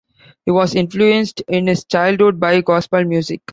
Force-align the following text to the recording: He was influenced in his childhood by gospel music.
He 0.47 0.51
was 0.51 0.73
influenced 0.73 1.41
in 1.47 1.67
his 1.67 1.83
childhood 1.85 2.39
by 2.39 2.61
gospel 2.61 3.03
music. 3.03 3.41